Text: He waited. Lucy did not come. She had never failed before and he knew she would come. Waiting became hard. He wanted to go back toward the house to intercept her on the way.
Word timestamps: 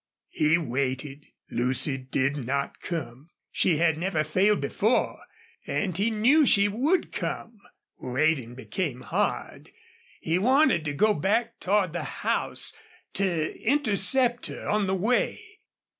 He 0.31 0.57
waited. 0.57 1.27
Lucy 1.51 1.95
did 1.95 2.35
not 2.35 2.81
come. 2.81 3.29
She 3.51 3.77
had 3.77 3.99
never 3.99 4.23
failed 4.23 4.59
before 4.59 5.19
and 5.67 5.95
he 5.95 6.09
knew 6.09 6.43
she 6.43 6.67
would 6.67 7.11
come. 7.11 7.59
Waiting 7.99 8.55
became 8.55 9.01
hard. 9.01 9.69
He 10.19 10.39
wanted 10.39 10.85
to 10.85 10.93
go 10.93 11.13
back 11.13 11.59
toward 11.59 11.93
the 11.93 12.01
house 12.25 12.73
to 13.13 13.55
intercept 13.59 14.47
her 14.47 14.67
on 14.67 14.87
the 14.87 14.95
way. 14.95 15.59